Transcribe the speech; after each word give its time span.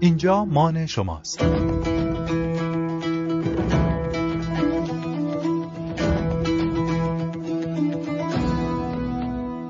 اینجا 0.00 0.44
مان 0.44 0.86
شماست. 0.86 1.42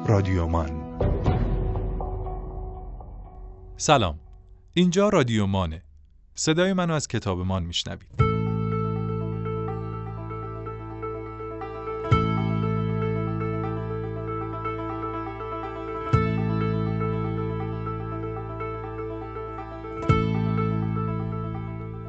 رادیو 0.07 0.47
مان. 0.47 0.71
سلام. 3.77 4.19
اینجا 4.75 5.09
رادیو 5.09 5.47
مانه. 5.47 5.83
صدای 6.35 6.73
منو 6.73 6.95
از 6.95 7.09
کتاب 7.09 7.39
مان 7.39 7.63
میشنوید. 7.63 8.28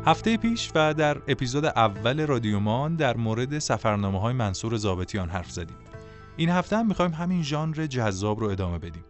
هفته 0.09 0.37
پیش 0.37 0.71
و 0.75 0.93
در 0.93 1.17
اپیزود 1.27 1.65
اول 1.65 2.27
رادیومان 2.27 2.95
در 2.95 3.17
مورد 3.17 3.59
سفرنامه 3.59 4.19
های 4.19 4.33
منصور 4.33 4.77
زابطیان 4.77 5.29
حرف 5.29 5.51
زدیم. 5.51 5.75
این 6.37 6.49
هفته 6.49 6.77
هم 6.77 6.87
می‌خوایم 6.87 7.11
همین 7.11 7.43
ژانر 7.43 7.85
جذاب 7.85 8.39
رو 8.39 8.47
ادامه 8.49 8.79
بدیم. 8.79 9.03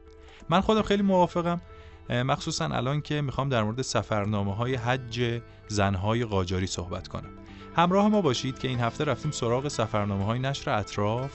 من 0.49 0.61
خودم 0.61 0.81
خیلی 0.81 1.03
موافقم 1.03 1.61
مخصوصا 2.09 2.65
الان 2.65 3.01
که 3.01 3.21
می‌خوام 3.21 3.49
در 3.49 3.63
مورد 3.63 3.81
سفرنامه 3.81 4.55
های 4.55 4.75
حج 4.75 5.41
زنهای 5.67 6.25
قاجاری 6.25 6.67
صحبت 6.67 7.07
کنم. 7.07 7.29
همراه 7.75 8.07
ما 8.07 8.21
باشید 8.21 8.59
که 8.59 8.67
این 8.67 8.79
هفته 8.79 9.03
رفتیم 9.03 9.31
سراغ 9.31 9.67
سفرنامه 9.67 10.25
های 10.25 10.39
نشر 10.39 10.71
اطراف 10.71 11.31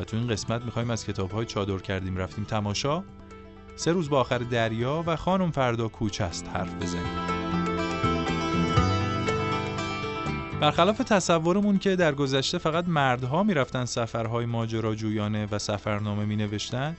و 0.00 0.04
تو 0.04 0.16
این 0.16 0.28
قسمت 0.28 0.62
می‌خوایم 0.62 0.90
از 0.90 1.06
کتاب 1.06 1.30
های 1.30 1.46
چادر 1.46 1.78
کردیم 1.78 2.16
رفتیم 2.16 2.44
تماشا 2.44 3.04
سه 3.76 3.92
روز 3.92 4.10
با 4.10 4.20
آخر 4.20 4.38
دریا 4.38 5.04
و 5.06 5.16
خانم 5.16 5.50
فردا 5.50 5.88
کوچ 5.88 6.20
است 6.20 6.48
حرف 6.52 6.74
بزنیم. 6.74 7.33
برخلاف 10.64 10.98
تصورمون 10.98 11.78
که 11.78 11.96
در 11.96 12.12
گذشته 12.12 12.58
فقط 12.58 12.84
مردها 12.88 13.42
می‌رفتن 13.42 13.84
سفرهای 13.84 14.46
ماجراجویانه 14.46 15.48
و 15.50 15.58
سفرنامه 15.58 16.24
می 16.24 16.36
نوشتن 16.36 16.96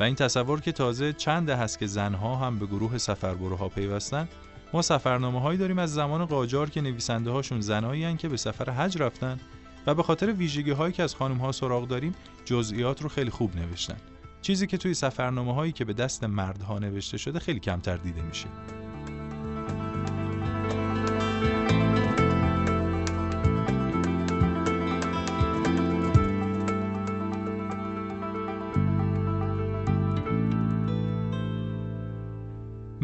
و 0.00 0.02
این 0.02 0.14
تصور 0.14 0.60
که 0.60 0.72
تازه 0.72 1.12
چنده 1.12 1.56
هست 1.56 1.78
که 1.78 1.86
زنها 1.86 2.36
هم 2.36 2.58
به 2.58 2.66
گروه 2.66 2.98
سفربروها 2.98 3.68
پیوستن 3.68 4.28
ما 4.72 4.82
سفرنامه 4.82 5.40
هایی 5.40 5.58
داریم 5.58 5.78
از 5.78 5.94
زمان 5.94 6.24
قاجار 6.24 6.70
که 6.70 6.80
نویسنده 6.80 7.30
هاشون 7.30 7.60
زنایی 7.60 8.16
که 8.16 8.28
به 8.28 8.36
سفر 8.36 8.70
حج 8.70 9.02
رفتن 9.02 9.40
و 9.86 9.94
به 9.94 10.02
خاطر 10.02 10.32
ویژگی 10.32 10.70
هایی 10.70 10.92
که 10.92 11.02
از 11.02 11.14
خانم 11.14 11.36
ها 11.36 11.52
سراغ 11.52 11.88
داریم 11.88 12.14
جزئیات 12.44 13.02
رو 13.02 13.08
خیلی 13.08 13.30
خوب 13.30 13.56
نوشتن. 13.56 13.96
چیزی 14.42 14.66
که 14.66 14.76
توی 14.76 14.94
سفرنامه 14.94 15.54
هایی 15.54 15.72
که 15.72 15.84
به 15.84 15.92
دست 15.92 16.24
مردها 16.24 16.78
نوشته 16.78 17.18
شده 17.18 17.38
خیلی 17.38 17.60
کمتر 17.60 17.96
دیده 17.96 18.22
میشه. 18.22 18.46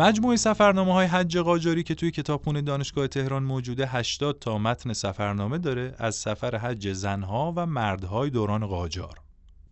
مجموعه 0.01 0.37
سفرنامه 0.37 0.93
های 0.93 1.07
حج 1.07 1.39
قاجاری 1.39 1.83
که 1.83 1.95
توی 1.95 2.11
کتابخونه 2.11 2.63
دانشگاه 2.63 3.07
تهران 3.07 3.43
موجوده 3.43 3.87
80 3.87 4.39
تا 4.39 4.59
متن 4.59 4.93
سفرنامه 4.93 5.59
داره 5.59 5.95
از 5.99 6.15
سفر 6.15 6.57
حج 6.57 6.93
زنها 6.93 7.53
و 7.57 7.67
مردهای 7.67 8.31
دوران 8.31 8.67
قاجار. 8.67 9.21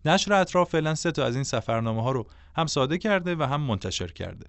نشر 0.05 0.33
اطراف 0.33 0.71
فعلا 0.71 0.95
سه 0.95 1.13
تا 1.13 1.25
از 1.25 1.35
این 1.35 1.45
سفرنامه 1.45 2.03
ها 2.03 2.13
رو 2.13 2.27
هم 2.57 2.67
ساده 2.67 2.99
کرده 2.99 3.37
و 3.37 3.43
هم 3.43 3.61
منتشر 3.61 4.13
کرده. 4.13 4.47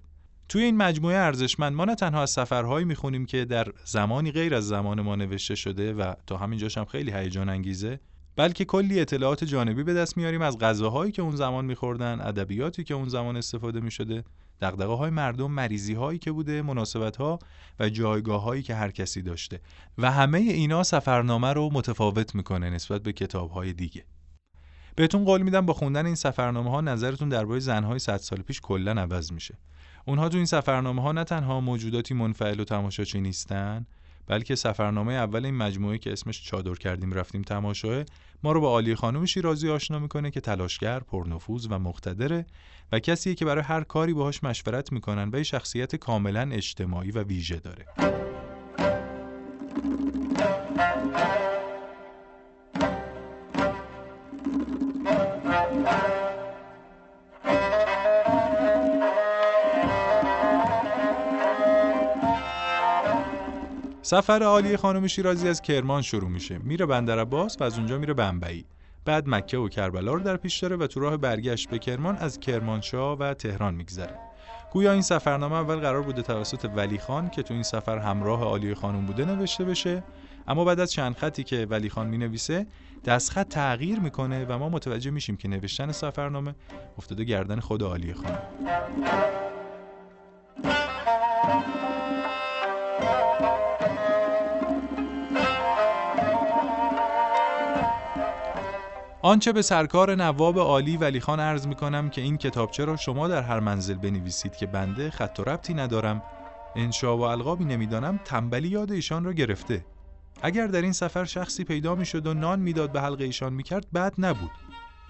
توی 0.48 0.62
این 0.62 0.76
مجموعه 0.76 1.16
ارزشمند 1.16 1.72
ما 1.72 1.84
نه 1.84 1.94
تنها 1.94 2.22
از 2.22 2.30
سفرهایی 2.30 2.84
می‌خونیم 2.84 3.26
که 3.26 3.44
در 3.44 3.66
زمانی 3.84 4.32
غیر 4.32 4.54
از 4.54 4.68
زمان 4.68 5.00
ما 5.00 5.16
نوشته 5.16 5.54
شده 5.54 5.92
و 5.92 6.14
تا 6.26 6.36
همینجاش 6.36 6.78
هم 6.78 6.84
خیلی 6.84 7.12
هیجان 7.12 7.48
انگیزه 7.48 8.00
بلکه 8.38 8.64
کلی 8.64 9.00
اطلاعات 9.00 9.44
جانبی 9.44 9.82
به 9.82 9.94
دست 9.94 10.16
میاریم 10.16 10.42
از 10.42 10.58
غذاهایی 10.58 11.12
که 11.12 11.22
اون 11.22 11.36
زمان 11.36 11.64
میخوردن 11.64 12.20
ادبیاتی 12.20 12.84
که 12.84 12.94
اون 12.94 13.08
زمان 13.08 13.36
استفاده 13.36 13.80
می‌شده 13.80 14.24
دقدقه 14.60 14.92
های 14.92 15.10
مردم 15.10 15.50
مریضی 15.50 15.94
هایی 15.94 16.18
که 16.18 16.32
بوده 16.32 16.62
مناسبت 16.62 17.16
ها 17.16 17.38
و 17.80 17.88
جایگاه 17.88 18.42
هایی 18.42 18.62
که 18.62 18.74
هر 18.74 18.90
کسی 18.90 19.22
داشته. 19.22 19.60
و 19.98 20.10
همه 20.10 20.38
اینا 20.38 20.82
سفرنامه 20.82 21.52
رو 21.52 21.70
متفاوت 21.72 22.34
می‌کنه 22.34 22.70
نسبت 22.70 23.02
به 23.02 23.12
کتاب 23.12 23.50
های 23.50 23.72
دیگه. 23.72 24.04
بهتون 24.96 25.24
قول 25.24 25.42
میدم 25.42 25.66
با 25.66 25.72
خوندن 25.72 26.06
این 26.06 26.14
سفرنامه 26.14 26.70
ها 26.70 26.80
نظرتون 26.80 27.28
درباره 27.28 27.60
زنهای 27.60 27.98
100 27.98 28.16
سال 28.16 28.42
پیش 28.42 28.60
کلا 28.60 28.92
عوض 28.92 29.32
میشه. 29.32 29.58
اونها 30.06 30.28
تو 30.28 30.36
این 30.36 30.46
سفرنامه 30.46 31.02
ها 31.02 31.12
نه 31.12 31.24
تنها 31.24 31.60
موجوداتی 31.60 32.14
منفعل 32.14 32.60
و 32.60 32.64
تماشاچی 32.64 33.20
نیستن 33.20 33.86
بلکه 34.28 34.54
سفرنامه 34.54 35.12
اول 35.12 35.44
این 35.44 35.54
مجموعه 35.54 35.98
که 35.98 36.12
اسمش 36.12 36.44
چادر 36.44 36.74
کردیم 36.74 37.12
رفتیم 37.12 37.42
تماشاه 37.42 38.04
ما 38.42 38.52
رو 38.52 38.60
با 38.60 38.68
عالی 38.68 38.94
خانم 38.94 39.24
شیرازی 39.24 39.68
آشنا 39.68 39.98
می‌کنه 39.98 40.30
که 40.30 40.40
تلاشگر، 40.40 41.00
پرنفوذ 41.00 41.66
و 41.70 41.78
مقتدره 41.78 42.46
و 42.92 42.98
کسیه 42.98 43.34
که 43.34 43.44
برای 43.44 43.64
هر 43.64 43.82
کاری 43.84 44.14
باهاش 44.14 44.44
مشورت 44.44 44.92
می‌کنن 44.92 45.30
و 45.32 45.36
یه 45.36 45.42
شخصیت 45.42 45.96
کاملا 45.96 46.50
اجتماعی 46.52 47.10
و 47.10 47.22
ویژه 47.22 47.56
داره. 47.56 47.86
سفر 64.08 64.42
عالی 64.42 64.76
خانم 64.76 65.06
شیرازی 65.06 65.48
از 65.48 65.62
کرمان 65.62 66.02
شروع 66.02 66.30
میشه. 66.30 66.58
میره 66.58 66.86
بندر 66.86 67.18
عباس 67.18 67.56
و 67.60 67.64
از 67.64 67.78
اونجا 67.78 67.98
میره 67.98 68.14
بمبئی 68.14 68.64
بعد 69.04 69.28
مکه 69.28 69.58
و 69.58 69.68
کربلا 69.68 70.14
رو 70.14 70.20
در 70.20 70.36
پیش 70.36 70.58
داره 70.58 70.76
و 70.76 70.86
تو 70.86 71.00
راه 71.00 71.16
برگشت 71.16 71.70
به 71.70 71.78
کرمان 71.78 72.16
از 72.16 72.40
کرمانشاه 72.40 73.18
و 73.18 73.34
تهران 73.34 73.74
میگذره. 73.74 74.18
گویا 74.72 74.92
این 74.92 75.02
سفرنامه 75.02 75.56
اول 75.56 75.76
قرار 75.76 76.02
بوده 76.02 76.22
توسط 76.22 76.70
ولی 76.76 76.98
خان 76.98 77.30
که 77.30 77.42
تو 77.42 77.54
این 77.54 77.62
سفر 77.62 77.98
همراه 77.98 78.42
عالی 78.42 78.74
خانم 78.74 79.06
بوده 79.06 79.24
نوشته 79.24 79.64
بشه. 79.64 80.02
اما 80.48 80.64
بعد 80.64 80.80
از 80.80 80.92
چند 80.92 81.16
خطی 81.16 81.44
که 81.44 81.66
ولی 81.70 81.90
خان 81.90 82.06
می 82.06 82.18
نویسه 82.18 82.66
دستخط 83.04 83.48
تغییر 83.48 84.00
می‌کنه 84.00 84.46
و 84.48 84.58
ما 84.58 84.68
متوجه 84.68 85.10
میشیم 85.10 85.36
که 85.36 85.48
نوشتن 85.48 85.92
سفرنامه 85.92 86.54
افتاده 86.98 87.24
گردن 87.24 87.60
خود 87.60 87.82
عالی 87.82 88.14
خانم. 88.14 88.42
آنچه 99.28 99.52
به 99.52 99.62
سرکار 99.62 100.14
نواب 100.14 100.58
عالی 100.58 100.96
ولی 100.96 101.20
خان 101.20 101.40
عرض 101.40 101.66
می 101.66 101.74
کنم 101.74 102.10
که 102.10 102.20
این 102.20 102.36
کتابچه 102.36 102.84
را 102.84 102.96
شما 102.96 103.28
در 103.28 103.42
هر 103.42 103.60
منزل 103.60 103.94
بنویسید 103.94 104.56
که 104.56 104.66
بنده 104.66 105.10
خط 105.10 105.40
و 105.40 105.44
ربطی 105.50 105.74
ندارم. 105.74 106.22
انشا 106.76 107.16
و 107.16 107.22
القابی 107.22 107.64
نمی‌دانم 107.64 108.20
تنبلی 108.24 108.68
یاد 108.68 108.92
ایشان 108.92 109.24
را 109.24 109.32
گرفته. 109.32 109.84
اگر 110.42 110.66
در 110.66 110.82
این 110.82 110.92
سفر 110.92 111.24
شخصی 111.24 111.64
پیدا 111.64 111.94
می‌شد 111.94 112.26
و 112.26 112.34
نان 112.34 112.60
می‌داد 112.60 112.92
به 112.92 113.00
حلق 113.00 113.20
ایشان 113.20 113.52
می‌کرد 113.52 113.86
بد 113.94 114.14
نبود. 114.18 114.50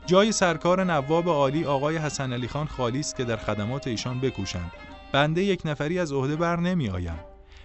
جای 0.06 0.32
سرکار 0.32 0.84
نواب 0.84 1.28
عالی 1.28 1.64
آقای 1.64 1.96
حسن 1.96 2.32
علی 2.32 2.48
خان 2.48 2.66
خالی 2.66 3.00
است 3.00 3.16
که 3.16 3.24
در 3.24 3.36
خدمات 3.36 3.86
ایشان 3.86 4.20
بکوشند. 4.20 4.72
بنده 5.12 5.42
یک 5.42 5.62
نفری 5.64 5.98
از 5.98 6.12
عهده 6.12 6.36
بر 6.36 6.60
نمی 6.60 6.88
آیم. 6.88 7.20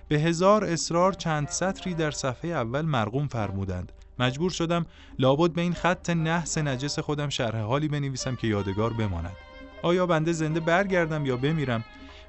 به 0.08 0.16
هزار 0.16 0.64
اصرار 0.64 1.14
چند 1.14 1.48
سطری 1.48 1.94
در 1.94 2.12
صفحه 2.12 2.52
اول 2.52 2.82
مرقوم 2.82 3.28
فرمودند. 3.28 3.92
مجبور 4.20 4.52
شدم 4.52 4.86
لابد 5.20 5.54
به 5.54 5.62
این 5.62 5.74
خط 5.74 6.10
نحس 6.10 6.58
نجس 6.58 7.00
خودم 7.00 7.30
شرح 7.30 7.60
حالی 7.60 7.88
بنویسم 7.88 8.36
که 8.36 8.48
یادگار 8.48 8.94
بماند. 8.94 9.36
آیا 9.82 10.06
بنده 10.06 10.32
زنده 10.32 10.60
برگردم 10.60 11.26
یا 11.26 11.38
بمیرم؟ 11.38 11.84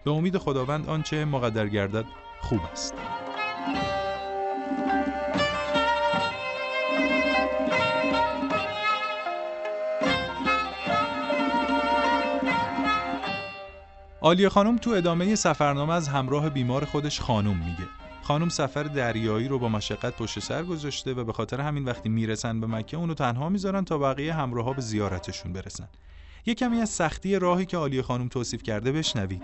به 0.04 0.10
امید 0.10 0.38
خداوند 0.38 0.88
آنچه 0.88 1.24
مقدر 1.24 1.68
گردد 1.68 2.04
خوب 2.40 2.60
است. 2.72 2.94
آلیه 14.20 14.48
خانم 14.48 14.76
تو 14.76 14.90
ادامه 14.90 15.34
سفرنامه 15.34 15.92
از 15.94 16.08
همراه 16.08 16.50
بیمار 16.50 16.84
خودش 16.84 17.20
خانم 17.20 17.56
میگه. 17.56 18.03
خانم 18.24 18.48
سفر 18.48 18.82
دریایی 18.82 19.48
رو 19.48 19.58
با 19.58 19.68
مشقت 19.68 20.16
پشت 20.16 20.38
سر 20.38 20.62
گذاشته 20.62 21.14
و 21.14 21.24
به 21.24 21.32
خاطر 21.32 21.60
همین 21.60 21.84
وقتی 21.84 22.08
می‌رسن 22.08 22.60
به 22.60 22.66
مکه 22.66 22.96
اونو 22.96 23.14
تنها 23.14 23.48
می‌ذارن 23.48 23.84
تا 23.84 23.98
بقیه 23.98 24.34
همراه 24.34 24.64
ها 24.64 24.72
به 24.72 24.82
زیارتشون 24.82 25.52
برسن. 25.52 25.88
یه 26.46 26.54
کمی 26.54 26.80
از 26.80 26.88
سختی 26.90 27.38
راهی 27.38 27.66
که 27.66 27.76
عالیه 27.76 28.02
خانم 28.02 28.28
توصیف 28.28 28.62
کرده 28.62 28.92
بشنوید 28.92 29.42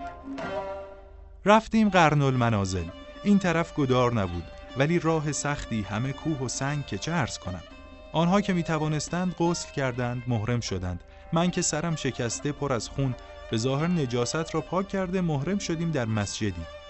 رفتیم 1.45 1.89
قرن 1.89 2.21
المنازل. 2.21 2.85
این 3.23 3.39
طرف 3.39 3.75
گدار 3.75 4.13
نبود 4.13 4.43
ولی 4.77 4.99
راه 4.99 5.31
سختی 5.31 5.81
همه 5.81 6.13
کوه 6.13 6.39
و 6.39 6.47
سنگ 6.47 6.85
که 6.85 6.97
چه 6.97 7.11
عرض 7.11 7.37
کنم. 7.37 7.63
آنها 8.13 8.41
که 8.41 8.53
می 8.53 8.63
توانستند 8.63 9.35
غسل 9.39 9.71
کردند 9.71 10.23
محرم 10.27 10.59
شدند. 10.59 11.03
من 11.33 11.51
که 11.51 11.61
سرم 11.61 11.95
شکسته 11.95 12.51
پر 12.51 12.73
از 12.73 12.89
خون 12.89 13.15
به 13.51 13.57
ظاهر 13.57 13.87
نجاست 13.87 14.55
را 14.55 14.61
پاک 14.61 14.87
کرده 14.87 15.21
محرم 15.21 15.57
شدیم 15.59 15.91
در 15.91 16.05
مسجدی. 16.05 16.80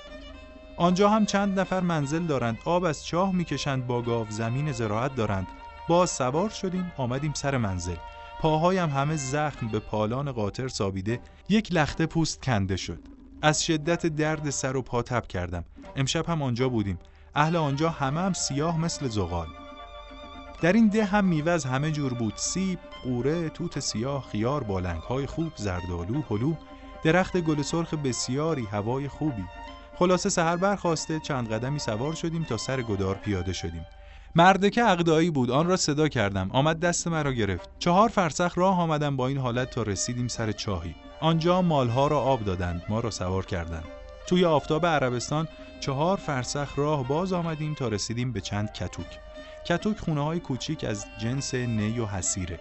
آنجا 0.82 1.10
هم 1.10 1.26
چند 1.26 1.60
نفر 1.60 1.80
منزل 1.80 2.24
دارند 2.24 2.58
آب 2.66 2.84
از 2.84 3.06
چاه 3.06 3.32
می‌کشند 3.32 3.88
با 3.88 4.02
گاو 4.02 4.28
زمین 4.30 4.72
زراعت 4.72 5.16
دارند. 5.16 5.48
با 5.88 6.06
سوار 6.06 6.50
شدیم 6.50 6.92
آمدیم 6.98 7.34
سر 7.34 7.58
منزل. 7.58 7.96
پاهایم 8.40 8.90
همه 8.90 9.16
زخم 9.16 9.68
به 9.68 9.80
پالان 9.80 10.32
قاطر 10.32 10.68
سابیده 10.68 11.20
یک 11.50 11.74
لخته 11.74 12.06
پوست 12.06 12.42
کنده 12.44 12.78
شد. 12.78 13.00
از 13.42 13.66
شدت 13.66 14.06
درد 14.06 14.50
سر 14.50 14.76
و 14.76 14.82
پا 14.82 15.02
تب 15.02 15.28
کردم. 15.28 15.64
امشب 15.96 16.30
هم 16.30 16.42
آنجا 16.42 16.70
بودیم. 16.70 17.00
اهل 17.36 17.56
آنجا 17.56 17.90
همه 17.90 18.20
هم 18.22 18.34
سیاه 18.34 18.80
مثل 18.80 19.08
زغال. 19.08 19.48
در 20.62 20.74
این 20.74 20.88
ده 20.88 21.06
هم 21.06 21.26
میوه 21.26 21.52
از 21.52 21.66
همه 21.66 21.92
جور 21.92 22.14
بود. 22.14 22.34
سیب، 22.36 22.80
قوره، 23.04 23.50
توت 23.50 23.80
سیاه، 23.80 24.26
خیار، 24.32 24.64
بالنگ 24.64 25.02
های 25.02 25.26
خوب، 25.26 25.52
زردالو، 25.56 26.22
هلو. 26.30 26.54
درخت 27.04 27.38
گل 27.38 27.62
سرخ 27.62 27.94
بسیاری 27.94 28.66
هوای 28.66 29.08
خوبی. 29.08 29.46
خلاصه 29.96 30.30
سهر 30.30 30.56
برخواسته 30.56 31.20
چند 31.20 31.54
قدمی 31.54 31.80
سوار 31.80 32.14
شدیم 32.14 32.44
تا 32.44 32.58
سر 32.58 32.82
گدار 32.82 33.16
پیاده 33.16 33.54
شدیم. 33.54 33.86
مردکه 34.36 34.84
اقدایی 34.84 35.30
بود 35.30 35.52
آن 35.52 35.68
را 35.68 35.76
صدا 35.76 36.08
کردم. 36.08 36.50
آمد 36.52 36.80
دست 36.80 37.08
مرا 37.08 37.34
گرفت. 37.34 37.70
چهار 37.80 38.10
فرسخ 38.10 38.58
راه 38.58 38.80
آمدم 38.80 39.16
با 39.16 39.28
این 39.28 39.38
حالت 39.38 39.70
تا 39.70 39.84
رسیدیم 39.84 40.28
سر 40.28 40.52
چاهی. 40.52 40.96
آنجا 41.20 41.62
مالها 41.62 42.08
را 42.08 42.20
آب 42.20 42.44
دادند 42.44 42.84
ما 42.90 43.00
را 43.00 43.12
سوار 43.12 43.46
کردند. 43.46 43.86
توی 44.28 44.46
آفتاب 44.46 44.86
عربستان 44.86 45.48
چهار 45.80 46.18
فرسخ 46.18 46.74
راه 46.76 47.08
باز 47.08 47.34
آمدیم 47.34 47.74
تا 47.74 47.88
رسیدیم 47.88 48.32
به 48.32 48.42
چند 48.42 48.74
کتوک 48.74 49.20
کتوک 49.66 50.00
خونه 50.00 50.24
های 50.24 50.40
کوچیک 50.40 50.84
از 50.84 51.06
جنس 51.18 51.54
نی 51.54 52.00
و 52.00 52.06
حسیره 52.06 52.60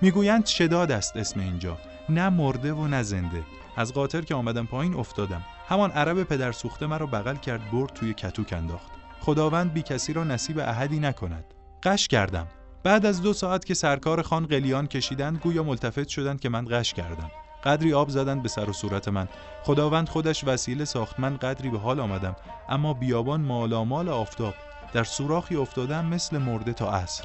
می‌گویند 0.00 0.46
شداد 0.46 0.92
است 0.92 1.16
اسم 1.16 1.40
اینجا. 1.40 1.78
نه 2.08 2.28
مرده 2.28 2.72
و 2.72 2.86
نه 2.86 3.02
زنده. 3.02 3.42
از 3.76 3.92
قاطر 3.92 4.20
که 4.20 4.34
آمدم 4.34 4.66
پایین 4.66 4.94
افتادم. 4.94 5.42
همان 5.68 5.90
عرب 5.90 6.22
پدر 6.22 6.52
سوخته 6.52 6.86
مرا 6.86 7.06
بغل 7.06 7.36
کرد 7.36 7.70
برد 7.70 7.92
توی 7.92 8.14
کتوک 8.14 8.52
انداخت. 8.52 8.90
خداوند 9.20 9.72
بی 9.72 9.82
کسی 9.82 10.12
را 10.12 10.24
نصیب 10.24 10.58
احدی 10.58 11.00
نکند. 11.00 11.44
قش 11.82 12.08
کردم. 12.08 12.46
بعد 12.84 13.06
از 13.06 13.22
دو 13.22 13.32
ساعت 13.32 13.64
که 13.64 13.74
سرکار 13.74 14.22
خان 14.22 14.46
قلیان 14.46 14.86
کشیدند 14.86 15.38
گویا 15.38 15.62
ملتفت 15.62 16.08
شدند 16.08 16.40
که 16.40 16.48
من 16.48 16.66
قش 16.70 16.94
کردم. 16.94 17.30
قدری 17.64 17.94
آب 17.94 18.08
زدند 18.08 18.42
به 18.42 18.48
سر 18.48 18.70
و 18.70 18.72
صورت 18.72 19.08
من. 19.08 19.28
خداوند 19.62 20.08
خودش 20.08 20.44
وسیله 20.44 20.84
ساخت 20.84 21.20
من 21.20 21.36
قدری 21.36 21.70
به 21.70 21.78
حال 21.78 22.00
آمدم. 22.00 22.36
اما 22.68 22.94
بیابان 22.94 23.40
مالامال 23.40 24.08
آفتاب. 24.08 24.54
در 24.92 25.04
سوراخی 25.04 25.56
افتادم 25.56 26.06
مثل 26.06 26.38
مرده 26.38 26.72
تا 26.72 26.90
عصر. 26.90 27.24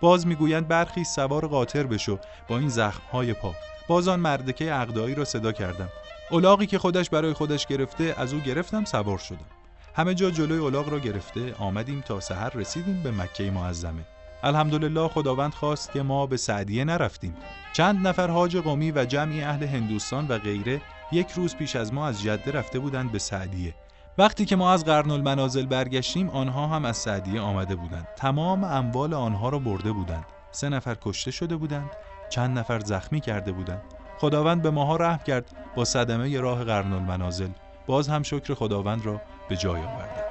باز 0.00 0.26
می‌گویند 0.26 0.68
برخی 0.68 1.04
سوار 1.04 1.46
قاطر 1.46 1.86
بشو 1.86 2.18
با 2.48 2.58
این 2.58 2.68
زخمهای 2.68 3.34
پا. 3.34 3.54
باز 3.88 4.08
آن 4.08 4.20
مردکه 4.20 4.74
اقدایی 4.74 5.14
را 5.14 5.24
صدا 5.24 5.52
کردم. 5.52 5.88
اولاغی 6.30 6.66
که 6.66 6.78
خودش 6.78 7.10
برای 7.10 7.32
خودش 7.32 7.66
گرفته 7.66 8.14
از 8.18 8.32
او 8.34 8.40
گرفتم 8.40 8.84
سوار 8.84 9.18
شدم. 9.18 9.46
همه 9.94 10.14
جا 10.14 10.30
جلوی 10.30 10.58
اولاغ 10.58 10.88
را 10.88 10.98
گرفته 10.98 11.54
آمدیم 11.54 12.00
تا 12.00 12.20
سحر 12.20 12.50
رسیدیم 12.50 13.02
به 13.02 13.10
مکه 13.10 13.50
معظمه. 13.50 14.02
الحمدلله 14.42 15.08
خداوند 15.08 15.54
خواست 15.54 15.92
که 15.92 16.02
ما 16.02 16.26
به 16.26 16.36
سعدیه 16.36 16.84
نرفتیم. 16.84 17.36
چند 17.72 18.08
نفر 18.08 18.30
حاج 18.30 18.56
قومی 18.56 18.90
و 18.90 19.04
جمعی 19.04 19.42
اهل 19.42 19.66
هندوستان 19.66 20.28
و 20.28 20.38
غیره 20.38 20.80
یک 21.12 21.30
روز 21.30 21.56
پیش 21.56 21.76
از 21.76 21.92
ما 21.92 22.06
از 22.06 22.22
جده 22.22 22.50
رفته 22.50 22.78
بودند 22.78 23.12
به 23.12 23.18
سعدیه. 23.18 23.74
وقتی 24.18 24.44
که 24.44 24.56
ما 24.56 24.72
از 24.72 24.84
قرن 24.84 25.10
المنازل 25.10 25.66
برگشتیم 25.66 26.30
آنها 26.30 26.66
هم 26.66 26.84
از 26.84 26.96
سعدیه 26.96 27.40
آمده 27.40 27.76
بودند. 27.76 28.08
تمام 28.16 28.64
اموال 28.64 29.14
آنها 29.14 29.48
را 29.48 29.58
برده 29.58 29.92
بودند. 29.92 30.24
سه 30.50 30.68
نفر 30.68 30.96
کشته 31.02 31.30
شده 31.30 31.56
بودند. 31.56 31.90
چند 32.30 32.58
نفر 32.58 32.80
زخمی 32.80 33.20
کرده 33.20 33.52
بودند. 33.52 33.82
خداوند 34.18 34.62
به 34.62 34.70
ماها 34.70 34.96
رحم 34.96 35.18
کرد. 35.26 35.56
با 35.74 35.84
صدمه 35.84 36.40
راه 36.40 36.64
قرن 36.64 36.92
المنازل 36.92 37.50
باز 37.86 38.08
هم 38.08 38.22
شکر 38.22 38.54
خداوند 38.54 39.06
را 39.06 39.20
به 39.48 39.56
جای 39.56 39.80
آوردیم 39.80 40.29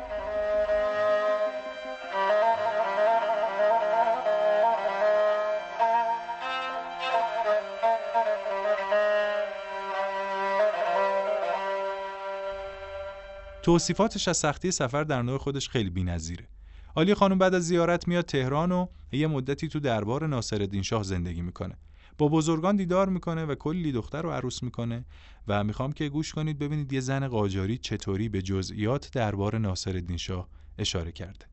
توصیفاتش 13.62 14.28
از 14.28 14.38
سختی 14.38 14.72
سفر 14.72 15.04
در 15.04 15.22
نوع 15.22 15.38
خودش 15.38 15.70
خیلی 15.70 15.90
بی‌نظیره. 15.90 16.48
آلی 16.96 17.14
خانم 17.14 17.38
بعد 17.38 17.54
از 17.54 17.64
زیارت 17.64 18.08
میاد 18.08 18.26
تهران 18.26 18.72
و 18.72 18.88
یه 19.12 19.28
مدتی 19.28 19.68
تو 19.68 19.80
دربار 19.80 20.28
ناصرالدین 20.28 20.82
شاه 20.82 21.04
زندگی 21.04 21.42
می‌کنه. 21.42 21.78
با 22.18 22.28
بزرگان 22.28 22.76
دیدار 22.76 23.10
می‌کنه 23.10 23.46
و 23.46 23.56
کلی 23.56 23.92
دختر 23.92 24.22
رو 24.22 24.32
عروس 24.32 24.64
می‌کنه 24.64 25.06
و 25.48 25.64
می‌خوام 25.64 25.92
که 25.92 26.10
گوش 26.10 26.34
کنید 26.34 26.60
ببینید 26.60 26.94
یه 26.94 27.00
زن 27.00 27.28
قاجاری 27.28 27.78
چطوری 27.78 28.30
به 28.30 28.42
جزئیات 28.42 29.12
دربار 29.12 29.58
ناصرالدین 29.58 30.18
شاه 30.18 30.50
اشاره 30.78 31.12
کرده. 31.12 31.46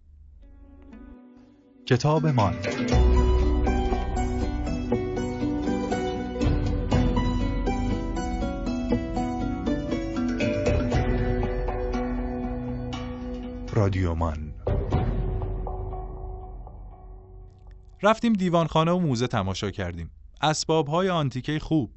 کتاب 1.87 2.27
مان 2.27 2.55
رادیومان. 13.77 14.55
رفتیم 18.03 18.33
دیوانخانه 18.33 18.91
و 18.91 18.99
موزه 18.99 19.27
تماشا 19.27 19.71
کردیم. 19.71 20.11
اسبابهای 20.41 21.09
آنتیکه 21.09 21.59
خوب 21.59 21.91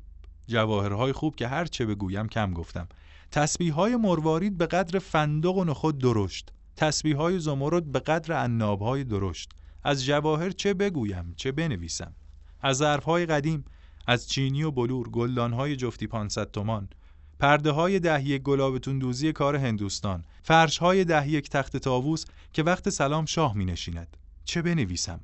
جواهرهای 0.48 1.14
خوب 1.14 1.36
که 1.36 1.48
هر 1.48 1.66
چه 1.66 1.86
بگویم 1.86 2.28
کم 2.28 2.54
گفتم. 2.54 2.88
تسبیح 3.32 3.74
های 3.74 3.96
مروارید 3.96 4.58
به 4.58 4.66
قدر 4.66 5.00
فندق 5.00 5.56
و 5.56 5.64
نخود 5.64 5.98
درشت. 5.98 6.52
تسبیح 6.76 7.18
های 7.18 7.40
زمرد 7.40 7.92
به 7.92 8.00
قدر 8.00 8.44
عنابهای 8.44 9.04
درشت. 9.04 9.52
از 9.84 10.06
جواهر 10.06 10.50
چه 10.50 10.74
بگویم 10.74 11.34
چه 11.38 11.52
بنویسم؟ 11.52 12.14
از 12.62 12.78
ظرفهای 12.78 13.26
قدیم 13.26 13.66
از 14.08 14.30
چینی 14.30 14.64
و 14.64 14.72
بلور 14.72 15.10
گلدانهای 15.10 15.76
جفتی 15.76 16.08
500 16.08 16.52
تومان. 16.52 16.90
پرده 17.40 17.72
های 17.72 18.00
ده 18.00 18.26
یک 18.26 18.42
گلابتون 18.42 19.00
دوزی 19.00 19.34
کار 19.34 19.56
هندوستان. 19.56 20.24
فرش 20.44 20.78
های 20.78 21.06
ده 21.06 21.30
یک 21.30 21.50
تخت 21.50 21.78
تاووس 21.78 22.26
که 22.54 22.64
وقت 22.64 22.90
سلام 22.90 23.26
شاه 23.26 23.58
می 23.58 23.66
نشیند 23.66 24.18
چه 24.46 24.62
بنویسم؟ 24.62 25.20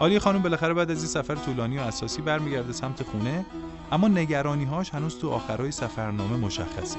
آلی 0.00 0.18
خانم 0.18 0.42
بالاخره 0.42 0.74
بعد 0.74 0.90
از 0.90 0.98
این 0.98 1.06
سفر 1.06 1.34
طولانی 1.34 1.78
و 1.78 1.80
اساسی 1.80 2.22
برمیگرده 2.22 2.72
سمت 2.72 3.02
خونه 3.02 3.44
اما 3.92 4.08
نگرانی 4.08 4.64
هاش 4.64 4.90
هنوز 4.90 5.18
تو 5.18 5.30
آخرای 5.30 5.70
سفرنامه 5.70 6.36
مشخصه. 6.36 6.98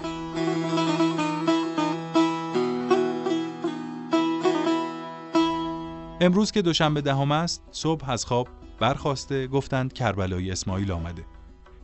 امروز 6.22 6.52
که 6.52 6.62
دوشنبه 6.62 7.02
دهم 7.02 7.32
است 7.32 7.64
صبح 7.72 8.10
از 8.10 8.26
خواب 8.26 8.48
برخواسته 8.80 9.48
گفتند 9.48 9.94
کربلایی 9.94 10.52
اسماعیل 10.52 10.92
آمده. 10.92 11.24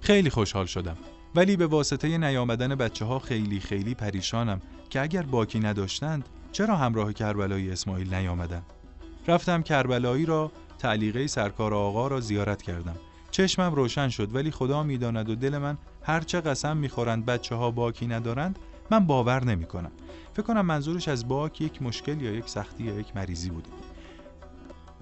خیلی 0.02 0.30
خوشحال 0.30 0.66
شدم. 0.66 0.98
ولی 1.36 1.56
به 1.56 1.68
واسطه 1.68 2.18
نیامدن 2.18 2.76
بچه 2.76 3.06
ها 3.06 3.20
خیلی 3.20 3.60
خیلی 3.60 3.96
پریشانم 3.96 4.62
که 4.90 5.02
اگر 5.02 5.22
باکی 5.22 5.60
نداشتند 5.60 6.30
چرا 6.52 6.76
همراه 6.76 7.14
کربلایی 7.14 7.72
اسماعیل 7.72 8.14
نیامدن؟ 8.14 8.62
رفتم 9.28 9.62
کربلایی 9.62 10.26
را 10.26 10.52
تعلیقه 10.80 11.28
سرکار 11.28 11.74
آقا 11.74 12.08
را 12.08 12.20
زیارت 12.20 12.62
کردم. 12.62 12.96
چشمم 13.32 13.76
روشن 13.76 14.10
شد 14.10 14.36
ولی 14.36 14.52
خدا 14.52 14.84
می‌داند 14.84 15.30
و 15.30 15.36
دل 15.36 15.58
من 15.58 15.78
هرچه 16.04 16.42
قسم 16.42 16.78
می‌خورند 16.78 17.26
بچه 17.26 17.56
ها 17.56 17.72
باکی 17.72 18.08
ندارند 18.08 18.60
من 18.92 19.08
باور 19.08 19.44
نمی 19.44 19.66
کنم 19.66 19.92
فکر 20.34 20.42
کنم 20.42 20.66
منظورش 20.66 21.08
از 21.08 21.28
باک 21.28 21.62
یک 21.62 21.82
مشکل 21.82 22.22
یا 22.22 22.32
یک 22.32 22.50
سختی 22.50 22.84
یا 22.84 23.00
یک 23.00 23.16
مریضی 23.16 23.50
بوده. 23.50 23.70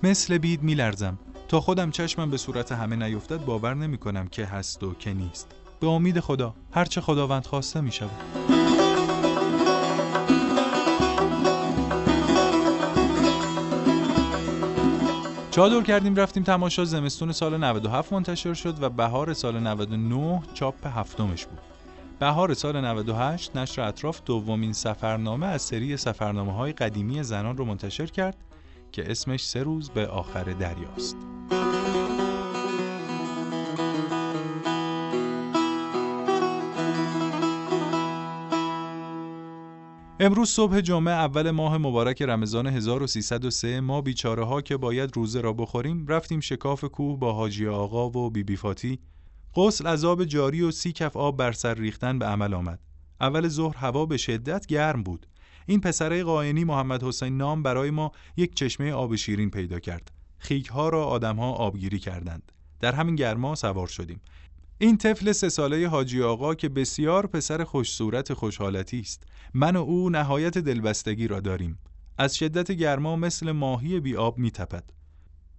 مثل 0.03 0.37
بید 0.37 0.63
میلرزم. 0.63 1.17
تا 1.53 1.61
خودم 1.61 1.91
چشمم 1.91 2.29
به 2.29 2.37
صورت 2.37 2.71
همه 2.71 2.95
نیفتد 2.95 3.45
باور 3.45 3.73
نمی 3.73 3.97
کنم 3.97 4.27
که 4.27 4.45
هست 4.45 4.83
و 4.83 4.93
که 4.93 5.13
نیست. 5.13 5.47
به 5.79 5.87
امید 5.87 6.19
خدا 6.19 6.53
هرچه 6.71 7.01
خداوند 7.01 7.45
خواسته 7.45 7.81
می 7.81 7.91
شود 7.91 8.09
چادر 15.51 15.81
کردیم 15.81 16.15
رفتیم 16.15 16.43
تماشا. 16.43 16.85
زمستون 16.85 17.31
سال 17.31 17.57
97 17.57 18.13
منتشر 18.13 18.53
شد 18.53 18.83
و 18.83 18.89
بهار 18.89 19.33
سال 19.33 19.59
99 19.59 20.41
چاپ 20.53 20.87
هفتمش 20.87 21.45
بود. 21.45 21.59
بهار 22.19 22.53
سال 22.53 22.85
98 22.85 23.55
نشر 23.55 23.81
اطراف 23.81 24.21
دومین 24.25 24.73
سفرنامه 24.73 25.45
از 25.45 25.61
سری 25.61 25.97
سفرنامه 25.97 26.53
های 26.53 26.71
قدیمی 26.71 27.23
زنان 27.23 27.57
رو 27.57 27.65
منتشر 27.65 28.05
کرد 28.05 28.37
که 28.91 29.11
اسمش 29.11 29.45
سه 29.45 29.63
روز 29.63 29.89
به 29.89 30.07
آخر 30.07 30.43
دریاست. 30.43 31.32
امروز 40.19 40.49
صبح 40.49 40.81
جمعه 40.81 41.13
اول 41.13 41.51
ماه 41.51 41.77
مبارک 41.77 42.21
رمضان 42.21 42.67
1303 42.67 43.81
ما 43.81 44.01
بیچاره 44.01 44.43
ها 44.43 44.61
که 44.61 44.77
باید 44.77 45.15
روزه 45.15 45.41
را 45.41 45.53
بخوریم 45.53 46.07
رفتیم 46.07 46.39
شکاف 46.39 46.83
کوه 46.83 47.19
با 47.19 47.33
حاجی 47.33 47.67
آقا 47.67 48.09
و 48.09 48.29
بیبی 48.29 48.55
فاتی 48.55 48.99
غسل 49.55 49.87
عذاب 49.87 50.23
جاری 50.23 50.61
و 50.61 50.71
سی 50.71 50.91
کف 50.91 51.17
آب 51.17 51.37
بر 51.37 51.51
سر 51.51 51.73
ریختن 51.73 52.19
به 52.19 52.25
عمل 52.25 52.53
آمد. 52.53 52.79
اول 53.21 53.47
ظهر 53.47 53.77
هوا 53.77 54.05
به 54.05 54.17
شدت 54.17 54.65
گرم 54.65 55.03
بود. 55.03 55.27
این 55.65 55.81
پسره 55.81 56.23
قاینی 56.23 56.63
محمد 56.63 57.03
حسین 57.03 57.37
نام 57.37 57.63
برای 57.63 57.89
ما 57.89 58.11
یک 58.37 58.55
چشمه 58.55 58.91
آب 58.91 59.15
شیرین 59.15 59.49
پیدا 59.49 59.79
کرد. 59.79 60.11
خیک 60.43 60.67
ها 60.67 60.89
را 60.89 61.05
آدم 61.05 61.35
ها 61.35 61.51
آبگیری 61.51 61.99
کردند. 61.99 62.51
در 62.79 62.95
همین 62.95 63.15
گرما 63.15 63.55
سوار 63.55 63.87
شدیم. 63.87 64.21
این 64.77 64.97
طفل 64.97 65.31
سه 65.31 65.49
ساله 65.49 65.87
حاجی 65.87 66.21
آقا 66.21 66.55
که 66.55 66.69
بسیار 66.69 67.27
پسر 67.27 67.63
خوش 67.63 67.91
صورت 67.91 68.33
خوشحالتی 68.33 68.99
است. 68.99 69.23
من 69.53 69.75
و 69.75 69.79
او 69.79 70.09
نهایت 70.09 70.57
دلبستگی 70.57 71.27
را 71.27 71.39
داریم. 71.39 71.79
از 72.17 72.37
شدت 72.37 72.71
گرما 72.71 73.15
مثل 73.15 73.51
ماهی 73.51 73.99
بی 73.99 74.15
آب 74.15 74.37
می 74.37 74.51
تپد. 74.51 74.83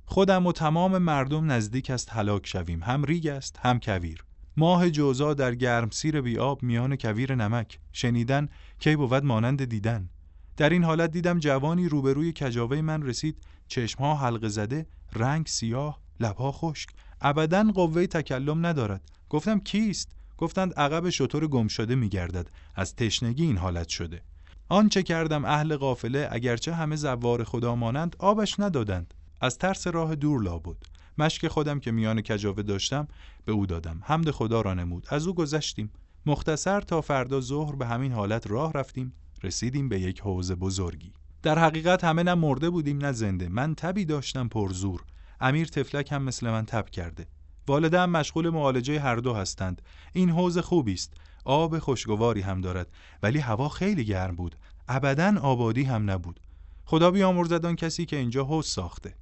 خودم 0.07 0.47
و 0.47 0.53
تمام 0.53 0.99
مردم 0.99 1.53
نزدیک 1.53 1.91
است 1.91 2.13
هلاک 2.13 2.47
شویم 2.47 2.83
هم 2.83 3.05
ریگ 3.05 3.27
است 3.27 3.59
هم 3.63 3.81
کویر 3.81 4.25
ماه 4.57 4.91
جوزا 4.91 5.35
در 5.35 5.55
گرم 5.55 5.91
سیر 5.91 6.21
بی 6.21 6.39
آب 6.39 6.63
میان 6.63 6.97
کویر 6.97 7.35
نمک 7.35 7.79
شنیدن 7.93 8.49
کی 8.79 8.97
بود 8.97 9.25
مانند 9.25 9.65
دیدن 9.65 10.09
در 10.57 10.71
این 10.71 10.85
حالت 10.85 11.11
دیدم 11.11 11.39
جوانی 11.39 11.89
روبروی 11.89 12.33
کجاوه 12.33 12.81
من 12.81 13.03
رسید. 13.03 13.37
چشمها 13.69 14.15
حلقه 14.15 14.49
زده 14.49 14.87
رنگ 15.13 15.47
سیاه 15.47 16.01
لبها 16.21 16.53
خشک. 16.53 16.89
ابدا 17.21 17.65
قوه 17.75 18.07
تکلم 18.07 18.67
ندارد. 18.67 19.03
گفتم 19.31 19.59
کیست؟ 19.59 20.13
گفتند 20.39 20.75
عقب 20.75 21.11
شطور 21.11 21.47
گم 21.47 21.69
شده 21.69 21.95
میگردد. 21.95 22.51
از 22.75 22.97
تشنگی 22.97 23.45
این 23.45 23.57
حالت 23.57 23.89
شده. 23.89 24.23
آنچه 24.69 25.03
کردم 25.03 25.45
اهل 25.45 25.77
قافله 25.77 26.29
اگرچه 26.31 26.75
همه 26.75 26.97
زوار 26.97 27.45
خدا 27.45 27.75
مانند 27.75 28.17
آبش 28.19 28.61
ندادند. 28.61 29.15
از 29.41 29.59
ترس 29.59 29.87
راه 29.87 30.15
دور 30.15 30.43
لا 30.43 30.59
بود. 30.59 30.85
مشک 31.19 31.49
خودم 31.49 31.81
که 31.81 31.91
میان 31.91 32.21
کجاوه 32.21 32.63
داشتم 32.63 33.09
به 33.45 33.53
او 33.53 33.67
دادم. 33.67 34.01
حمد 34.03 34.31
خدا 34.31 34.61
را 34.61 34.75
نمود. 34.75 35.07
از 35.11 35.27
او 35.27 35.35
گذشتیم. 35.35 35.93
مختصر 36.27 36.81
تا 36.81 37.01
فردا 37.01 37.41
ظهر 37.41 37.77
به 37.77 37.87
همین 37.87 38.13
حالت 38.13 38.47
راه 38.47 38.73
رفتیم. 38.73 39.13
رسیدیم 39.45 39.89
به 39.89 40.01
یک 40.01 40.21
حوز 40.21 40.53
بزرگی. 40.53 41.13
در 41.43 41.59
حقیقت 41.59 42.05
همه 42.05 42.23
نه 42.23 42.35
مرده 42.35 42.71
بودیم 42.71 42.99
نه 42.99 43.13
زنده. 43.13 43.49
من 43.49 43.75
تبی 43.75 44.05
داشتم 44.05 44.49
پرزور 44.49 45.05
امیر 45.41 45.67
تفلک 45.67 46.13
هم 46.13 46.23
مثل 46.23 46.51
من 46.51 46.67
تب 46.67 46.91
کرده. 46.91 47.27
والدم 47.69 48.11
مشغول 48.11 48.51
معالجه 48.51 49.01
هر 49.01 49.17
دو 49.17 49.35
هستند. 49.35 49.83
این 50.13 50.31
حوز 50.31 50.59
خوبی 50.59 50.93
است. 50.93 51.15
آب 51.45 51.79
خوشگواری 51.79 52.41
هم 52.41 52.61
دارد. 52.61 52.89
ولی 53.23 53.39
هوا 53.39 53.69
خیلی 53.69 54.05
گرم 54.05 54.37
بود. 54.37 54.57
ابدا 54.89 55.41
آبادی 55.43 55.83
هم 55.83 56.11
نبود. 56.11 56.41
خدا 56.85 57.11
بیامرزد 57.11 57.67
آن 57.67 57.77
کسی 57.77 58.07
که 58.07 58.17
اینجا 58.17 58.45
حوز 58.45 58.67
ساخته. 58.67 59.15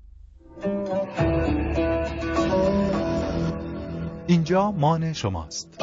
اینجا 4.27 4.71
مان 4.71 5.13
شماست. 5.13 5.83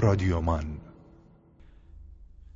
رادیو 0.00 0.40
مان 0.40 0.80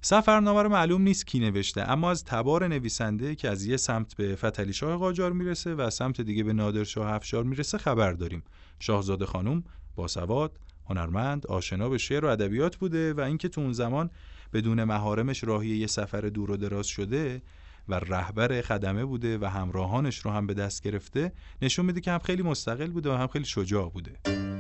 سفرنامه 0.00 0.62
رو 0.62 0.68
معلوم 0.68 1.02
نیست 1.02 1.26
کی 1.26 1.38
نوشته 1.40 1.90
اما 1.90 2.11
از 2.11 2.25
تبار 2.25 2.66
نویسنده 2.68 3.34
که 3.34 3.49
از 3.49 3.66
یه 3.66 3.76
سمت 3.76 4.16
به 4.16 4.37
فتلی 4.37 4.72
شاه 4.72 4.96
قاجار 4.96 5.32
می‌رسه 5.32 5.75
و 5.75 5.90
سمت 5.90 6.20
دیگه 6.20 6.44
به 6.44 6.52
نادر 6.52 6.84
شاه 6.84 7.12
افشار 7.12 7.44
می‌رسه 7.44 7.78
خبر 7.78 8.12
داریم. 8.12 8.42
شاهزاده 8.80 9.26
خانم 9.26 9.64
با 9.96 10.08
سواد 10.08 10.58
هنرمند 10.88 11.46
آشنا 11.46 11.88
به 11.88 11.99
شعر 11.99 12.25
و 12.25 12.28
ادبیات 12.28 12.76
بوده 12.76 13.14
و 13.14 13.20
اینکه 13.20 13.49
تو 13.49 13.61
اون 13.61 13.72
زمان 13.72 14.11
بدون 14.52 14.84
مهارمش 14.84 15.44
راهی 15.44 15.68
یه 15.68 15.87
سفر 15.87 16.20
دور 16.20 16.50
و 16.50 16.56
دراز 16.56 16.87
شده 16.87 17.42
و 17.88 17.94
رهبر 17.94 18.61
خدمه 18.61 19.04
بوده 19.04 19.38
و 19.38 19.44
همراهانش 19.44 20.18
رو 20.18 20.30
هم 20.30 20.46
به 20.46 20.54
دست 20.54 20.82
گرفته 20.82 21.32
نشون 21.62 21.87
میده 21.87 22.00
که 22.00 22.11
هم 22.11 22.18
خیلی 22.18 22.42
مستقل 22.42 22.90
بوده 22.90 23.11
و 23.11 23.14
هم 23.14 23.26
خیلی 23.26 23.44
شجاع 23.44 23.90
بوده. 23.90 24.51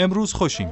امروز 0.00 0.32
خوشیم. 0.32 0.70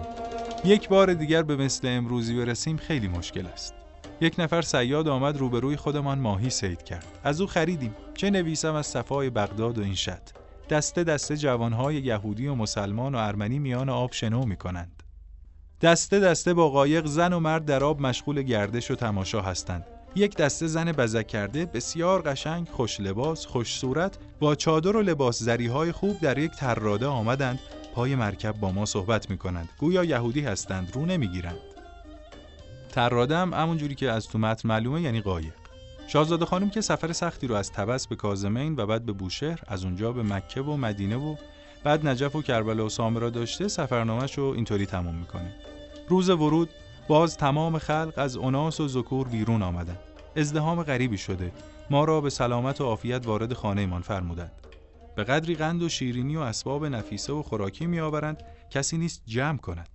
یک 0.64 0.88
بار 0.88 1.14
دیگر 1.14 1.42
به 1.42 1.56
مثل 1.56 1.88
امروزی 1.88 2.36
برسیم 2.36 2.76
خیلی 2.76 3.08
مشکل 3.08 3.46
است. 3.46 3.74
یک 4.20 4.34
نفر 4.38 4.62
سیاد 4.62 5.08
آمد 5.08 5.36
روبروی 5.36 5.76
خودمان 5.76 6.18
ماهی 6.18 6.50
سید 6.50 6.82
کرد. 6.82 7.06
از 7.24 7.40
او 7.40 7.46
خریدیم. 7.46 7.94
چه 8.14 8.30
نویسم 8.30 8.74
از 8.74 8.86
صفای 8.86 9.30
بغداد 9.30 9.78
و 9.78 9.82
این 9.82 9.94
شد 9.94 10.22
دسته 10.70 11.04
دسته 11.04 11.36
جوانهای 11.36 11.94
یهودی 11.94 12.46
و 12.46 12.54
مسلمان 12.54 13.14
و 13.14 13.18
ارمنی 13.18 13.58
میان 13.58 13.88
آب 13.88 14.12
شنو 14.12 14.44
می 14.44 14.56
کنند 14.56 15.02
دسته 15.80 16.20
دسته 16.20 16.54
با 16.54 16.68
قایق 16.68 17.06
زن 17.06 17.32
و 17.32 17.40
مرد 17.40 17.64
در 17.64 17.84
آب 17.84 18.00
مشغول 18.00 18.42
گردش 18.42 18.90
و 18.90 18.94
تماشا 18.94 19.40
هستند. 19.40 19.84
یک 20.14 20.36
دسته 20.36 20.66
زن 20.66 20.92
بزک 20.92 21.26
کرده 21.26 21.66
بسیار 21.66 22.22
قشنگ 22.22 22.68
خوش 22.68 23.00
لباس 23.00 23.46
خوش 23.46 23.78
صورت 23.78 24.18
با 24.40 24.54
چادر 24.54 24.96
و 24.96 25.02
لباس 25.02 25.42
زریهای 25.42 25.92
خوب 25.92 26.20
در 26.20 26.38
یک 26.38 26.52
تراده 26.52 27.06
آمدند 27.06 27.58
پای 27.96 28.14
مرکب 28.14 28.60
با 28.60 28.72
ما 28.72 28.84
صحبت 28.84 29.30
می 29.30 29.38
کنند 29.38 29.68
گویا 29.78 30.04
یهودی 30.04 30.40
هستند 30.40 30.90
رو 30.94 31.06
نمی‌گیرند. 31.06 31.58
ترادم 32.88 33.54
همون 33.54 33.78
جوری 33.78 33.94
که 33.94 34.10
از 34.10 34.28
تو 34.28 34.38
متن 34.38 34.68
معلومه 34.68 35.02
یعنی 35.02 35.20
قایق. 35.20 35.52
شاهزاده 36.06 36.44
خانم 36.44 36.70
که 36.70 36.80
سفر 36.80 37.12
سختی 37.12 37.46
رو 37.46 37.54
از 37.54 37.72
تبس 37.72 38.06
به 38.06 38.16
کازمین 38.16 38.74
و 38.76 38.86
بعد 38.86 39.06
به 39.06 39.12
بوشهر 39.12 39.60
از 39.66 39.84
اونجا 39.84 40.12
به 40.12 40.22
مکه 40.22 40.60
و 40.62 40.76
مدینه 40.76 41.16
و 41.16 41.36
بعد 41.84 42.06
نجف 42.06 42.36
و 42.36 42.42
کربلا 42.42 42.86
و 42.86 42.88
سامرا 42.88 43.30
داشته 43.30 43.68
سفرنامهش 43.68 44.38
رو 44.38 44.44
اینطوری 44.44 44.86
تمام 44.86 45.14
می‌کنه. 45.14 45.54
روز 46.08 46.30
ورود 46.30 46.70
باز 47.08 47.36
تمام 47.36 47.78
خلق 47.78 48.14
از 48.16 48.36
اوناس 48.36 48.80
و 48.80 48.88
ذکور 48.88 49.28
بیرون 49.28 49.62
آمدن. 49.62 49.96
ازدهام 50.36 50.82
غریبی 50.82 51.18
شده. 51.18 51.52
ما 51.90 52.04
را 52.04 52.20
به 52.20 52.30
سلامت 52.30 52.80
و 52.80 52.84
عافیت 52.84 53.26
وارد 53.26 53.52
خانهمان 53.52 54.02
فرمودند. 54.02 54.52
به 55.16 55.24
قدری 55.24 55.54
قند 55.54 55.82
و 55.82 55.88
شیرینی 55.88 56.36
و 56.36 56.40
اسباب 56.40 56.86
نفیسه 56.86 57.32
و 57.32 57.42
خوراکی 57.42 57.86
میآورند 57.86 58.42
کسی 58.70 58.98
نیست 58.98 59.22
جمع 59.26 59.58
کند. 59.58 59.88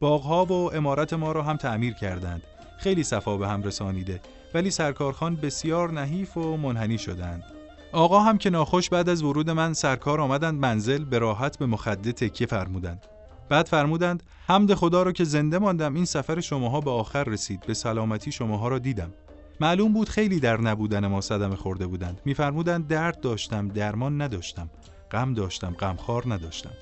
باغها 0.00 0.44
و 0.44 0.74
امارت 0.74 1.12
ما 1.12 1.32
را 1.32 1.42
هم 1.42 1.56
تعمیر 1.56 1.94
کردند. 1.94 2.42
خیلی 2.78 3.02
صفا 3.02 3.36
به 3.36 3.48
هم 3.48 3.62
رسانیده 3.62 4.20
ولی 4.54 4.70
سرکارخان 4.70 5.36
بسیار 5.36 5.92
نحیف 5.92 6.36
و 6.36 6.56
منحنی 6.56 6.98
شدند. 6.98 7.44
آقا 7.92 8.20
هم 8.20 8.38
که 8.38 8.50
ناخوش 8.50 8.88
بعد 8.88 9.08
از 9.08 9.22
ورود 9.22 9.50
من 9.50 9.72
سرکار 9.72 10.20
آمدند 10.20 10.60
منزل 10.60 11.04
به 11.04 11.18
راحت 11.18 11.58
به 11.58 11.66
مخده 11.66 12.12
تکیه 12.12 12.46
فرمودند. 12.46 13.06
بعد 13.48 13.66
فرمودند 13.66 14.22
حمد 14.46 14.74
خدا 14.74 15.02
رو 15.02 15.12
که 15.12 15.24
زنده 15.24 15.58
ماندم 15.58 15.94
این 15.94 16.04
سفر 16.04 16.40
شماها 16.40 16.80
به 16.80 16.90
آخر 16.90 17.24
رسید. 17.24 17.60
به 17.66 17.74
سلامتی 17.74 18.32
شماها 18.32 18.68
را 18.68 18.78
دیدم. 18.78 19.12
معلوم 19.60 19.92
بود 19.92 20.08
خیلی 20.08 20.40
در 20.40 20.60
نبودن 20.60 21.06
ما 21.06 21.20
صدمه 21.20 21.56
خورده 21.56 21.86
بودند. 21.86 22.20
میفرمودند 22.24 22.88
درد 22.88 23.20
داشتم 23.20 23.68
درمان 23.68 24.22
نداشتم. 24.22 24.70
غم 25.10 25.34
داشتم 25.34 25.70
غمخوار 25.70 26.34
نداشتم. 26.34 26.72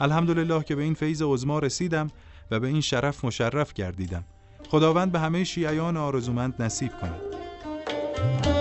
الحمدلله 0.00 0.62
که 0.62 0.76
به 0.76 0.82
این 0.82 0.94
فیض 0.94 1.22
عظما 1.22 1.58
رسیدم 1.58 2.10
و 2.50 2.60
به 2.60 2.66
این 2.66 2.80
شرف 2.80 3.24
مشرف 3.24 3.72
گردیدم. 3.72 4.24
خداوند 4.68 5.12
به 5.12 5.18
همه 5.18 5.44
شیعیان 5.44 5.96
آرزومند 5.96 6.62
نصیب 6.62 6.92
کند. 7.00 8.59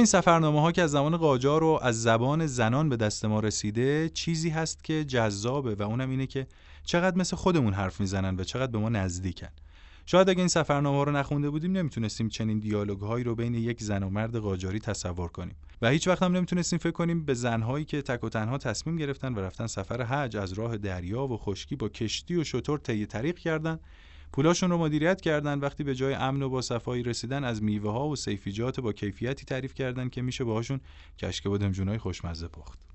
این 0.00 0.06
سفرنامه 0.06 0.60
ها 0.60 0.72
که 0.72 0.82
از 0.82 0.90
زمان 0.90 1.16
قاجار 1.16 1.64
و 1.64 1.78
از 1.82 2.02
زبان 2.02 2.46
زنان 2.46 2.88
به 2.88 2.96
دست 2.96 3.24
ما 3.24 3.40
رسیده 3.40 4.08
چیزی 4.08 4.50
هست 4.50 4.84
که 4.84 5.04
جذابه 5.04 5.74
و 5.74 5.82
اونم 5.82 6.10
اینه 6.10 6.26
که 6.26 6.46
چقدر 6.84 7.16
مثل 7.16 7.36
خودمون 7.36 7.72
حرف 7.72 8.00
می‌زنن 8.00 8.40
و 8.40 8.44
چقدر 8.44 8.72
به 8.72 8.78
ما 8.78 8.88
نزدیکن. 8.88 9.48
شاید 10.06 10.28
اگه 10.28 10.38
این 10.38 10.48
سفرنامه 10.48 10.96
ها 10.96 11.02
رو 11.02 11.12
نخونده 11.12 11.50
بودیم 11.50 11.72
نمی‌تونستیم 11.72 12.28
چنین 12.28 12.58
دیالوگ 12.58 13.00
هایی 13.00 13.24
رو 13.24 13.34
بین 13.34 13.54
یک 13.54 13.82
زن 13.82 14.02
و 14.02 14.10
مرد 14.10 14.36
قاجاری 14.36 14.78
تصور 14.78 15.28
کنیم. 15.28 15.56
و 15.82 15.88
هیچ 15.88 16.08
وقت 16.08 16.22
هم 16.22 16.36
نمی‌تونستیم 16.36 16.78
فکر 16.78 16.92
کنیم 16.92 17.24
به 17.24 17.34
زنهایی 17.34 17.84
که 17.84 18.02
تک 18.02 18.24
و 18.24 18.28
تنها 18.28 18.58
تصمیم 18.58 18.96
گرفتن 18.96 19.34
و 19.34 19.38
رفتن 19.40 19.66
سفر 19.66 20.02
حج 20.02 20.36
از 20.36 20.52
راه 20.52 20.76
دریا 20.76 21.26
و 21.26 21.36
خشکی 21.36 21.76
با 21.76 21.88
کشتی 21.88 22.36
و 22.36 22.44
شطور 22.44 22.78
طی 22.78 23.06
طریق 23.06 23.38
کردن 23.38 23.78
پولاشون 24.32 24.70
رو 24.70 24.78
مدیریت 24.78 25.20
کردن. 25.20 25.58
وقتی 25.58 25.84
به 25.84 25.94
جای 25.94 26.14
امن 26.14 26.42
و 26.42 26.48
با 26.48 26.62
صفایی 26.62 27.02
رسیدن 27.02 27.44
از 27.44 27.62
میوه 27.62 27.92
ها 27.92 28.08
و 28.08 28.16
سیفیجات 28.16 28.80
با 28.80 28.92
کیفیتی 28.92 29.44
تعریف 29.44 29.74
کردن 29.74 30.08
که 30.08 30.22
میشه 30.22 30.44
باهاشون 30.44 30.80
کشک 31.18 31.46
و 31.46 31.58
دمجونای 31.58 31.98
خوشمزه 31.98 32.48
پخت. 32.48 32.89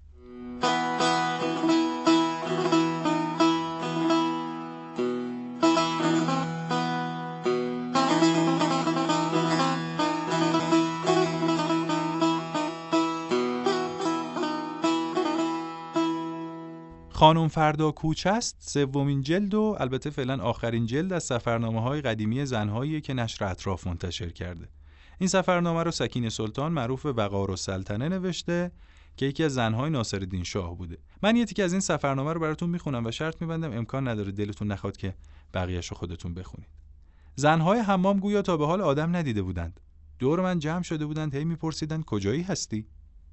خانم 17.16 17.48
فردا 17.48 17.92
کوچ 17.92 18.28
است 18.28 18.58
سومین 18.60 19.22
جلد 19.22 19.54
و 19.54 19.76
البته 19.80 20.10
فعلا 20.10 20.44
آخرین 20.44 20.86
جلد 20.86 21.14
از 21.14 21.24
سفرنامه 21.24 21.82
های 21.82 22.02
قدیمی 22.02 22.46
زنهایی 22.46 23.02
که 23.02 23.14
نشر 23.14 23.46
اطراف 23.46 23.88
منتشر 23.88 24.30
کرده. 24.30 24.70
این 25.20 25.30
سفرنامه 25.30 25.84
رو 25.84 25.92
سکین 25.92 26.30
سلطان 26.30 26.72
معروف 26.72 27.06
به 27.06 27.14
وقار 27.14 27.52
و 27.52 27.56
سلطنه 27.56 28.10
نوشته 28.10 28.72
که 29.18 29.26
یکی 29.26 29.44
از 29.44 29.54
زنهای 29.54 29.90
ناصرالدین 29.90 30.44
شاه 30.44 30.78
بوده. 30.78 30.98
من 31.24 31.36
یه 31.36 31.46
تیکه 31.46 31.64
از 31.64 31.72
این 31.72 31.82
سفرنامه 31.82 32.34
رو 32.34 32.40
براتون 32.40 32.70
می‌خونم 32.70 33.06
و 33.06 33.12
شرط 33.12 33.42
میبندم 33.42 33.78
امکان 33.78 34.08
نداره 34.08 34.32
دلتون 34.32 34.68
نخواد 34.68 34.98
که 34.98 35.16
بقیهش 35.54 35.88
رو 35.88 35.98
خودتون 35.98 36.34
بخونید. 36.34 36.70
زنهای 37.36 37.80
حمام 37.80 38.20
گویا 38.20 38.42
تا 38.42 38.58
به 38.58 38.66
حال 38.66 38.82
آدم 38.82 39.16
ندیده 39.16 39.42
بودند. 39.42 39.80
دور 40.20 40.42
من 40.42 40.60
جمع 40.60 40.84
شده 40.84 41.06
بودند 41.06 41.36
هی 41.36 41.46
میپرسیدند 41.46 42.06
کجایی 42.06 42.42
هستی؟ 42.42 42.88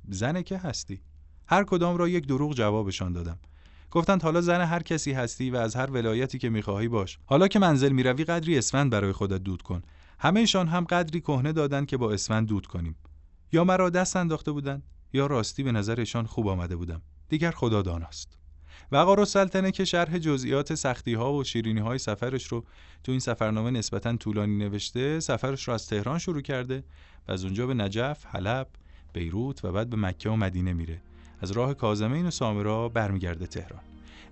زنه 0.09 0.43
که 0.43 0.59
هستی. 0.59 1.01
هر 1.47 1.65
کدام 1.65 1.97
را 1.97 2.09
یک 2.09 2.27
دروغ 2.27 2.55
جوابشان 2.55 3.13
دادم. 3.13 3.39
گفتند 3.93 4.23
حالا 4.23 4.41
زن 4.41 4.61
هر 4.61 4.83
کسی 4.83 5.13
هستی 5.13 5.51
و 5.51 5.57
از 5.57 5.77
هر 5.77 5.91
ولایتی 5.91 6.39
که 6.39 6.51
می‌خواهی 6.51 6.89
باش. 6.89 7.19
حالا 7.27 7.49
که 7.49 7.59
منزل 7.59 7.93
می‌روی 7.93 8.25
قدری 8.25 8.59
اسفند 8.59 8.91
برای 8.91 9.13
خودت 9.13 9.43
دود 9.43 9.63
کن. 9.63 9.83
همهشان 10.19 10.69
هم 10.69 10.85
قدری 10.85 11.21
کهنه 11.21 11.53
دادند 11.53 11.87
که 11.87 11.97
با 11.97 12.13
اسفند 12.13 12.49
دود 12.49 12.67
کنیم. 12.67 12.97
یا 13.53 13.65
مرا 13.65 13.91
دست 13.91 14.17
انداخته 14.17 14.53
بودند 14.53 14.83
یا 15.13 15.27
راستی 15.27 15.63
به 15.63 15.73
نظرشان 15.73 16.27
خوب 16.27 16.49
آمده 16.49 16.77
بودم. 16.77 17.03
دیگر 17.29 17.51
خدا 17.51 17.83
داناست. 17.83 18.39
وقار 18.93 19.21
و 19.21 19.25
سلطنه 19.25 19.71
که 19.71 19.85
شرح 19.85 20.19
جزئیات 20.19 20.75
سختی 20.75 21.15
ها 21.15 21.33
و 21.33 21.45
شیرینی 21.45 21.81
های 21.81 21.99
سفرش 21.99 22.47
رو 22.47 22.65
تو 23.05 23.13
این 23.13 23.21
سفرنامه 23.21 23.71
نسبتا 23.71 24.17
طولانی 24.17 24.57
نوشته 24.57 25.21
سفرش 25.21 25.69
رو 25.69 25.75
از 25.75 25.87
تهران 25.87 26.19
شروع 26.19 26.41
کرده 26.41 26.85
و 27.29 27.33
از 27.33 27.45
اونجا 27.45 27.67
به 27.67 27.75
نجف، 27.75 28.27
حلب، 28.27 28.69
بیروت 29.13 29.65
و 29.65 29.73
بعد 29.73 29.91
به 29.91 29.97
مکه 29.97 30.31
و 30.31 30.37
مدینه 30.37 30.73
میره. 30.73 31.03
از 31.43 31.51
راه 31.51 31.75
کاظمین 31.75 32.27
و 32.27 32.31
سامرا 32.31 32.89
برمیگرده 32.89 33.47
تهران. 33.47 33.81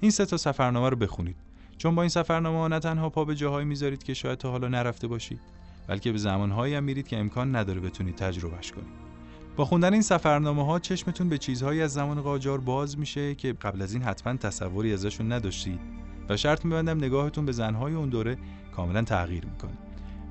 این 0.00 0.11
سه 0.11 0.26
تا 0.26 0.37
سفرنامه 0.37 0.88
رو 0.88 0.97
بخونید. 0.97 1.37
چون 1.79 1.95
با 1.95 2.02
این 2.02 2.09
سفرنامه 2.09 2.69
نه 2.69 2.79
تنها 2.79 3.09
پا 3.09 3.25
به 3.25 3.35
جاهایی 3.35 3.67
می‌ذارید 3.67 4.02
که 4.02 4.14
شاید 4.14 4.38
تا 4.38 4.50
حالا 4.50 4.69
نرفته 4.69 5.07
باشید 5.07 5.40
بلکه 5.87 6.12
به 6.12 6.19
زمانهایی 6.19 6.75
هم 6.75 6.85
میرید 6.85 7.09
که 7.09 7.19
امکان 7.19 7.57
نداره 7.57 7.81
بتونید 7.81 8.17
تجربهش 8.17 8.73
کنید. 8.73 9.11
با 9.57 9.64
خوندن 9.64 9.93
این 9.93 10.02
سفرنامه 10.02 10.67
ها 10.67 10.79
چشمتون 10.79 11.29
به 11.29 11.38
چیزهایی 11.38 11.83
از 11.83 11.93
زمان 11.93 12.21
قاجار 12.21 12.61
باز 12.61 12.99
میشه 12.99 13.35
که 13.35 13.52
قبل 13.52 13.83
از 13.83 13.93
این 13.93 14.02
حتما 14.02 14.37
تصوری 14.37 14.93
ازشون 14.93 15.33
نداشتید 15.33 15.81
و 16.29 16.37
شرط 16.37 16.64
میبندم 16.64 16.97
نگاهتون 16.99 17.47
به 17.47 17.52
زنهای 17.52 17.95
اون 17.95 18.09
دوره 18.09 18.38
کاملا 18.76 19.02
تغییر 19.02 19.45
می‌کنه. 19.45 19.79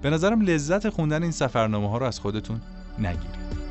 به 0.02 0.10
نظرم 0.10 0.42
لذت 0.42 0.90
خوندن 0.90 1.24
این 1.24 1.32
سفرنامه 1.32 1.90
ها 1.90 1.98
رو 1.98 2.06
از 2.06 2.20
خودتون 2.20 2.62
نگیرید. 3.00 3.69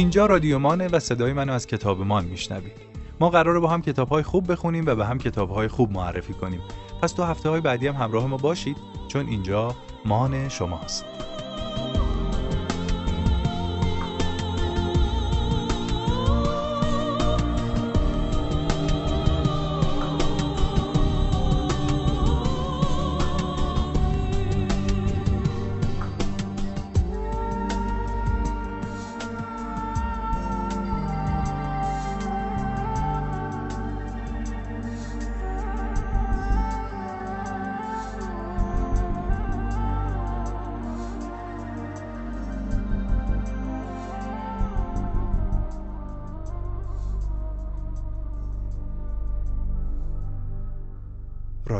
اینجا 0.00 0.26
رادیومانه 0.26 0.88
و 0.88 0.98
صدای 0.98 1.32
منو 1.32 1.52
از 1.52 1.66
کتابمان 1.66 2.24
میشنوید. 2.24 2.72
ما 3.20 3.30
قراره 3.30 3.60
با 3.60 3.68
هم 3.68 3.82
کتابهای 3.82 4.22
خوب 4.22 4.52
بخونیم 4.52 4.86
و 4.86 4.94
به 4.94 5.06
هم 5.06 5.18
کتابهای 5.18 5.68
خوب 5.68 5.92
معرفی 5.92 6.32
کنیم. 6.32 6.60
پس 7.02 7.12
تو 7.12 7.22
هفته 7.22 7.48
های 7.48 7.60
بعدی 7.60 7.86
هم 7.86 7.94
همراه 7.94 8.26
ما 8.26 8.36
باشید 8.36 8.76
چون 9.08 9.26
اینجا 9.26 9.74
مان 10.04 10.48
شماست. 10.48 11.04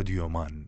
رادیومان 0.01 0.60